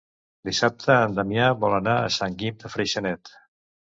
[0.47, 3.35] Dissabte en Damià vol anar a Sant Guim de Freixenet.